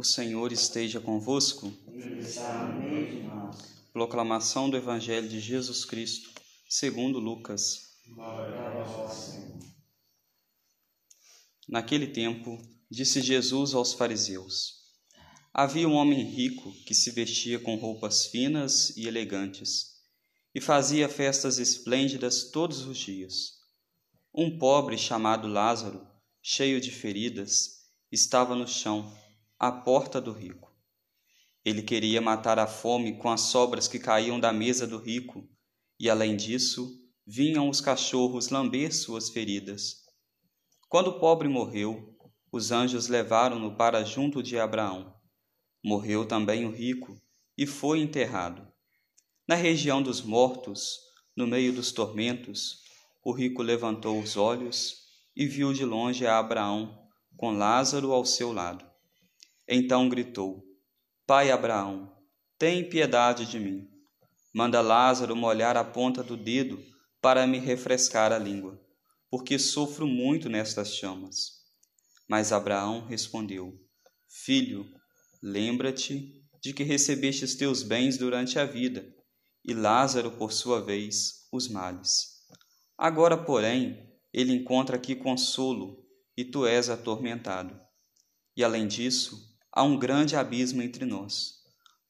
[0.00, 1.70] O Senhor esteja convosco.
[1.92, 3.58] Ele está no meio de nós.
[3.92, 6.30] Proclamação do Evangelho de Jesus Cristo,
[6.66, 7.98] segundo Lucas.
[8.06, 9.58] Glória a vós, Senhor.
[11.68, 12.58] Naquele tempo,
[12.90, 14.86] disse Jesus aos fariseus:
[15.52, 19.96] Havia um homem rico que se vestia com roupas finas e elegantes
[20.54, 23.58] e fazia festas esplêndidas todos os dias.
[24.34, 26.08] Um pobre chamado Lázaro,
[26.40, 27.80] cheio de feridas,
[28.10, 29.14] estava no chão,
[29.60, 30.74] à porta do rico.
[31.62, 35.46] Ele queria matar a fome com as sobras que caíam da mesa do rico,
[35.98, 39.96] e além disso, vinham os cachorros lamber suas feridas.
[40.88, 42.16] Quando o pobre morreu,
[42.50, 45.14] os anjos levaram-no para junto de Abraão.
[45.84, 47.20] Morreu também o rico
[47.54, 48.66] e foi enterrado.
[49.46, 50.98] Na região dos mortos,
[51.36, 52.78] no meio dos tormentos,
[53.22, 55.02] o rico levantou os olhos
[55.36, 57.06] e viu de longe a Abraão,
[57.36, 58.89] com Lázaro ao seu lado.
[59.72, 60.64] Então gritou:
[61.24, 62.12] Pai Abraão,
[62.58, 63.88] tem piedade de mim.
[64.52, 66.82] Manda Lázaro molhar a ponta do dedo
[67.20, 68.84] para me refrescar a língua,
[69.30, 71.60] porque sofro muito nestas chamas.
[72.28, 73.78] Mas Abraão respondeu:
[74.28, 74.84] Filho,
[75.40, 79.06] lembra-te de que recebestes teus bens durante a vida,
[79.64, 82.40] e Lázaro, por sua vez, os males.
[82.98, 86.04] Agora, porém, ele encontra aqui consolo,
[86.36, 87.78] e tu és atormentado.
[88.56, 91.60] E além disso, há um grande abismo entre nós.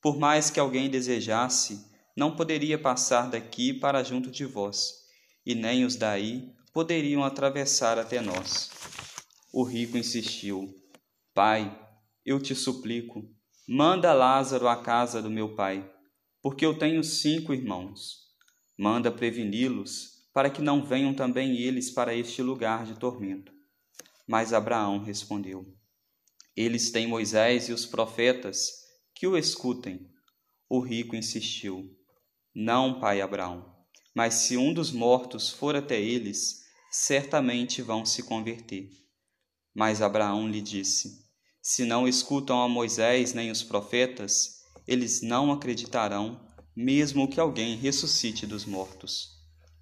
[0.00, 1.84] Por mais que alguém desejasse,
[2.16, 4.94] não poderia passar daqui para junto de vós,
[5.44, 8.70] e nem os daí poderiam atravessar até nós.
[9.52, 10.74] O rico insistiu:
[11.34, 11.78] Pai,
[12.24, 13.28] eu te suplico,
[13.68, 15.88] manda Lázaro à casa do meu pai,
[16.42, 18.20] porque eu tenho cinco irmãos.
[18.78, 23.52] Manda preveni-los, para que não venham também eles para este lugar de tormento.
[24.26, 25.66] Mas Abraão respondeu:
[26.60, 28.70] Eles têm Moisés e os profetas,
[29.14, 30.06] que o escutem.
[30.68, 31.90] O rico insistiu:
[32.54, 33.64] Não, pai Abraão,
[34.14, 36.60] mas se um dos mortos for até eles,
[36.90, 38.90] certamente vão se converter.
[39.74, 41.24] Mas Abraão lhe disse:
[41.62, 48.46] Se não escutam a Moisés nem os profetas, eles não acreditarão, mesmo que alguém ressuscite
[48.46, 49.30] dos mortos.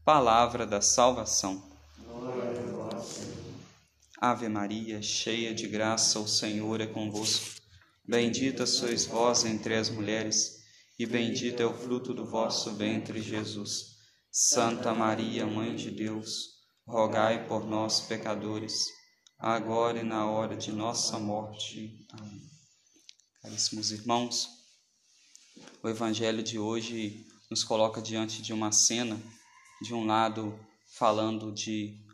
[0.05, 1.61] Palavra da salvação.
[2.07, 2.78] Glória.
[4.21, 7.61] Ave Maria, cheia de graça, o Senhor é convosco.
[8.05, 10.57] Bendita sois vós entre as mulheres,
[10.99, 13.97] e bendito é o fruto do vosso ventre, Jesus.
[14.29, 16.49] Santa Maria, Mãe de Deus,
[16.85, 18.87] rogai por nós, pecadores,
[19.39, 22.05] agora e na hora de nossa morte.
[22.11, 22.43] Amém.
[23.41, 24.49] Caríssimos irmãos,
[25.81, 29.17] o Evangelho de hoje nos coloca diante de uma cena,
[29.81, 30.59] de um lado,
[30.97, 32.08] falando de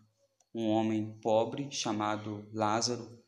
[0.55, 3.23] um homem pobre chamado Lázaro,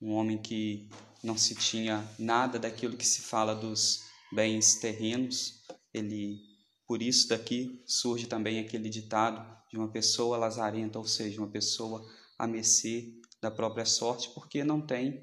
[0.00, 0.88] um homem que
[1.22, 5.62] não se tinha nada daquilo que se fala dos bens terrenos.
[5.94, 6.40] Ele,
[6.86, 12.04] por isso daqui surge também aquele ditado de uma pessoa lazarenta, ou seja, uma pessoa
[12.36, 15.22] a mercê da própria sorte, porque não tem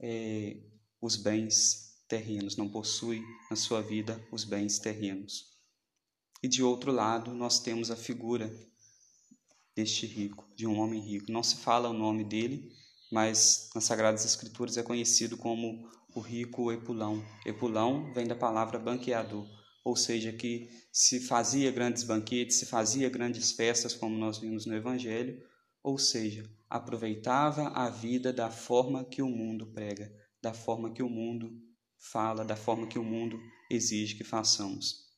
[0.00, 0.56] é,
[1.00, 5.50] os bens terrenos, não possui na sua vida os bens terrenos.
[6.42, 8.50] E de outro lado, nós temos a figura
[9.74, 11.30] deste rico, de um homem rico.
[11.30, 12.70] Não se fala o nome dele,
[13.10, 17.24] mas nas Sagradas Escrituras é conhecido como o rico Epulão.
[17.46, 19.46] Epulão vem da palavra banqueador,
[19.84, 24.74] ou seja, que se fazia grandes banquetes, se fazia grandes festas, como nós vimos no
[24.74, 25.42] Evangelho,
[25.82, 31.08] ou seja, aproveitava a vida da forma que o mundo prega, da forma que o
[31.08, 31.50] mundo
[31.98, 35.08] fala, da forma que o mundo exige que façamos.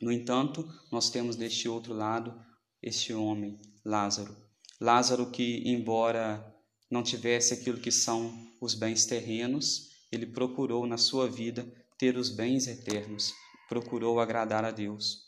[0.00, 2.34] No entanto, nós temos deste outro lado
[2.84, 4.36] este homem, Lázaro.
[4.78, 6.54] Lázaro que, embora
[6.90, 11.66] não tivesse aquilo que são os bens terrenos, ele procurou na sua vida
[11.98, 13.32] ter os bens eternos,
[13.70, 15.22] procurou agradar a Deus.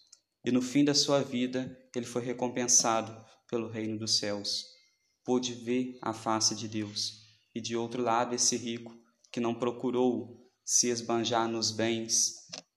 [0.45, 4.67] E no fim da sua vida, ele foi recompensado pelo reino dos céus.
[5.25, 7.23] Pôde ver a face de Deus.
[7.55, 8.95] E de outro lado, esse rico
[9.33, 12.35] que não procurou se esbanjar nos bens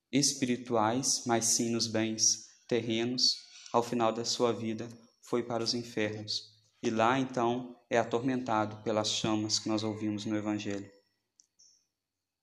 [0.10, 4.88] espirituais, mas sim nos bens terrenos, ao final da sua vida
[5.22, 6.54] foi para os infernos.
[6.82, 10.90] E lá então é atormentado pelas chamas que nós ouvimos no Evangelho.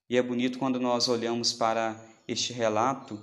[0.09, 3.21] E é bonito quando nós olhamos para este relato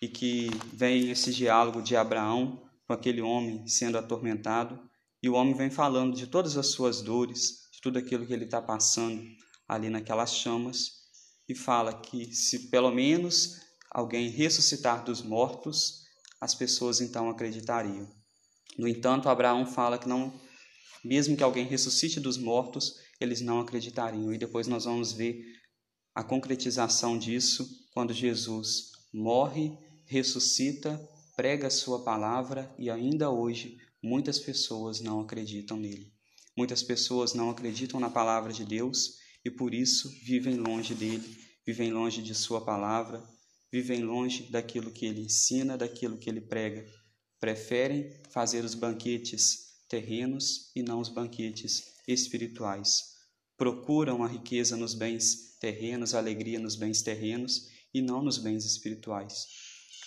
[0.00, 4.80] e que vem esse diálogo de Abraão com aquele homem sendo atormentado,
[5.22, 8.46] e o homem vem falando de todas as suas dores, de tudo aquilo que ele
[8.46, 9.22] está passando
[9.68, 11.00] ali naquelas chamas,
[11.48, 13.60] e fala que se pelo menos
[13.90, 15.99] alguém ressuscitar dos mortos,
[16.40, 18.08] as pessoas então acreditariam.
[18.78, 20.32] No entanto, Abraão fala que não,
[21.04, 24.32] mesmo que alguém ressuscite dos mortos, eles não acreditariam.
[24.32, 25.44] E depois nós vamos ver
[26.14, 29.76] a concretização disso quando Jesus morre,
[30.06, 31.00] ressuscita,
[31.36, 36.12] prega a sua palavra e ainda hoje muitas pessoas não acreditam nele.
[36.56, 41.92] Muitas pessoas não acreditam na palavra de Deus e por isso vivem longe dele, vivem
[41.92, 43.22] longe de sua palavra,
[43.72, 46.86] vivem longe daquilo que ele ensina, daquilo que ele prega.
[47.38, 53.14] Preferem fazer os banquetes terrenos e não os banquetes espirituais.
[53.56, 58.64] Procuram a riqueza nos bens terrenos, a alegria nos bens terrenos e não nos bens
[58.64, 59.46] espirituais.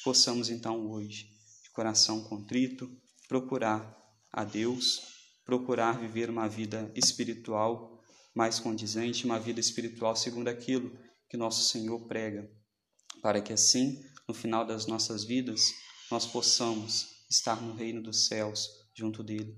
[0.04, 1.30] Possamos então hoje,
[1.63, 2.89] de coração contrito,
[3.27, 3.98] procurar
[4.31, 5.01] a Deus,
[5.45, 8.01] procurar viver uma vida espiritual
[8.33, 10.98] mais condizente, uma vida espiritual segundo aquilo
[11.30, 12.50] que nosso Senhor prega,
[13.23, 15.61] para que assim, no final das nossas vidas,
[16.11, 19.57] nós possamos estar no reino dos céus junto dele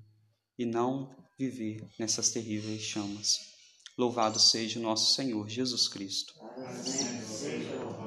[0.57, 3.39] e não viver nessas terríveis chamas.
[3.97, 6.33] Louvado seja o nosso Senhor Jesus Cristo.
[6.57, 7.24] Amém.